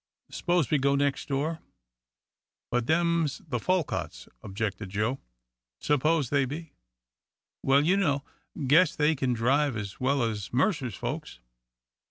"S'pose 0.31 0.71
we 0.71 0.79
go 0.79 0.95
nex' 0.95 1.27
door?" 1.27 1.59
"But 2.71 2.87
them's 2.87 3.37
the 3.47 3.59
Folcutts," 3.59 4.27
objected 4.41 4.89
Joe. 4.89 5.19
"S'pose 5.77 6.31
they 6.31 6.45
be." 6.45 6.73
"Well, 7.61 7.85
you 7.85 7.97
know" 7.97 8.23
"Guess 8.65 8.95
they 8.95 9.13
kin 9.15 9.33
drive 9.33 9.77
as 9.77 9.99
well 9.99 10.23
as 10.23 10.51
Mercer's 10.51 10.95
folks." 10.95 11.37